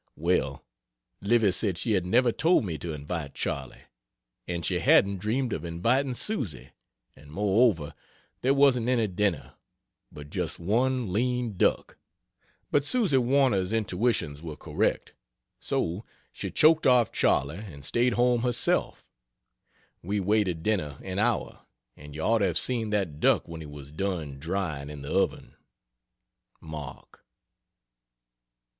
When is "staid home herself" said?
17.85-19.07